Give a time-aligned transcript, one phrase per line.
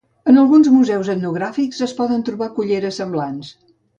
[0.31, 3.55] En alguns museus etnogràfics es poden trobar culleres semblants.